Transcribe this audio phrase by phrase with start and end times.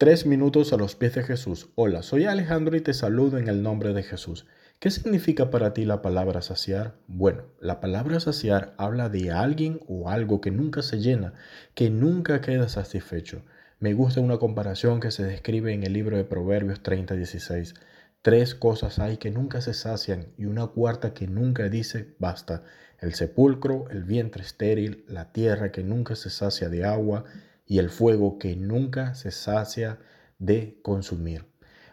[0.00, 1.70] Tres minutos a los pies de Jesús.
[1.74, 4.46] Hola, soy Alejandro y te saludo en el nombre de Jesús.
[4.78, 6.94] ¿Qué significa para ti la palabra saciar?
[7.08, 11.32] Bueno, la palabra saciar habla de alguien o algo que nunca se llena,
[11.74, 13.42] que nunca queda satisfecho.
[13.80, 17.74] Me gusta una comparación que se describe en el libro de Proverbios 30:16.
[18.22, 22.62] Tres cosas hay que nunca se sacian y una cuarta que nunca dice basta.
[23.00, 27.24] El sepulcro, el vientre estéril, la tierra que nunca se sacia de agua
[27.68, 30.00] y el fuego que nunca se sacia
[30.38, 31.44] de consumir.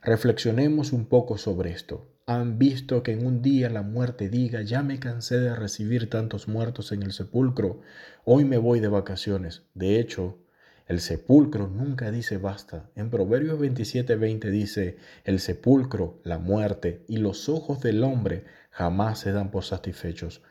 [0.02, 2.08] Reflexionemos un poco sobre esto.
[2.28, 6.48] ¿Han visto que en un día la muerte diga, ya me cansé de recibir tantos
[6.48, 7.82] muertos en el sepulcro,
[8.24, 9.64] hoy me voy de vacaciones?
[9.76, 10.40] De hecho,
[10.88, 12.90] el sepulcro nunca dice basta.
[12.96, 19.32] En Proverbios 27:20 dice, el sepulcro, la muerte y los ojos del hombre jamás se
[19.32, 20.42] dan por satisfechos.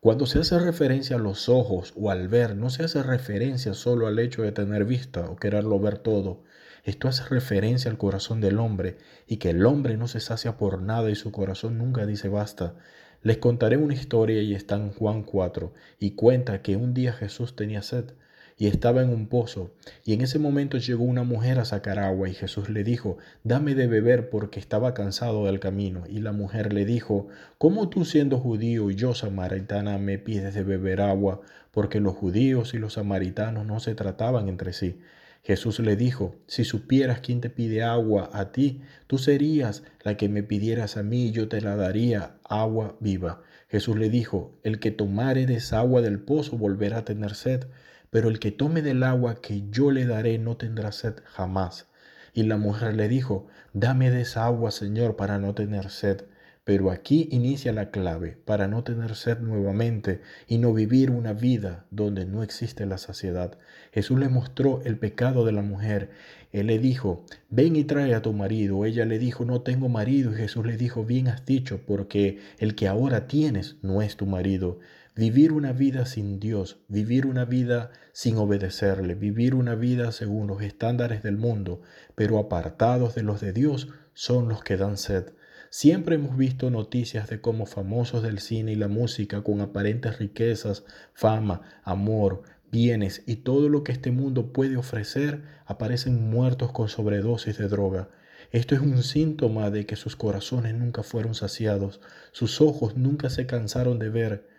[0.00, 4.06] Cuando se hace referencia a los ojos o al ver, no se hace referencia solo
[4.06, 6.44] al hecho de tener vista o quererlo ver todo.
[6.84, 10.82] Esto hace referencia al corazón del hombre y que el hombre no se sacia por
[10.82, 12.76] nada y su corazón nunca dice basta.
[13.22, 17.56] Les contaré una historia y está en Juan 4 y cuenta que un día Jesús
[17.56, 18.12] tenía sed
[18.58, 19.70] y estaba en un pozo.
[20.04, 23.74] Y en ese momento llegó una mujer a sacar agua y Jesús le dijo, dame
[23.74, 26.04] de beber porque estaba cansado del camino.
[26.08, 30.64] Y la mujer le dijo, ¿cómo tú siendo judío y yo samaritana me pides de
[30.64, 31.42] beber agua?
[31.70, 35.00] Porque los judíos y los samaritanos no se trataban entre sí.
[35.42, 40.28] Jesús le dijo, si supieras quién te pide agua a ti, tú serías la que
[40.28, 43.42] me pidieras a mí y yo te la daría agua viva.
[43.68, 47.66] Jesús le dijo, el que tomare de esa agua del pozo volverá a tener sed
[48.10, 51.88] pero el que tome del agua que yo le daré no tendrá sed jamás.
[52.32, 56.24] Y la mujer le dijo, dame de esa agua, Señor, para no tener sed.
[56.66, 61.86] Pero aquí inicia la clave para no tener sed nuevamente y no vivir una vida
[61.92, 63.56] donde no existe la saciedad.
[63.92, 66.10] Jesús le mostró el pecado de la mujer.
[66.50, 68.84] Él le dijo, ven y trae a tu marido.
[68.84, 70.32] Ella le dijo, no tengo marido.
[70.32, 74.26] Y Jesús le dijo, bien has dicho, porque el que ahora tienes no es tu
[74.26, 74.80] marido.
[75.18, 80.60] Vivir una vida sin Dios, vivir una vida sin obedecerle, vivir una vida según los
[80.60, 81.80] estándares del mundo,
[82.14, 85.32] pero apartados de los de Dios, son los que dan sed.
[85.70, 90.84] Siempre hemos visto noticias de cómo famosos del cine y la música con aparentes riquezas,
[91.14, 97.56] fama, amor, bienes y todo lo que este mundo puede ofrecer aparecen muertos con sobredosis
[97.56, 98.10] de droga.
[98.50, 103.46] Esto es un síntoma de que sus corazones nunca fueron saciados, sus ojos nunca se
[103.46, 104.55] cansaron de ver,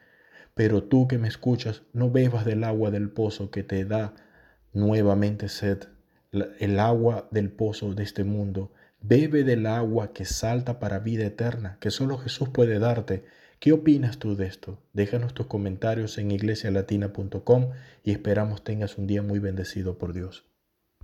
[0.57, 4.15] pero tú que me escuchas, no bebas del agua del pozo que te da
[4.73, 5.83] nuevamente sed,
[6.31, 8.73] el agua del pozo de este mundo.
[8.99, 13.23] Bebe del agua que salta para vida eterna, que solo Jesús puede darte.
[13.59, 14.79] ¿Qué opinas tú de esto?
[14.93, 17.69] Déjanos tus comentarios en iglesialatina.com
[18.03, 20.43] y esperamos tengas un día muy bendecido por Dios.